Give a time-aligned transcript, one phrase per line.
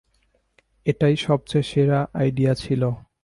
[0.85, 2.81] এটাই সবচে সেরা আইডিয়া ছিল।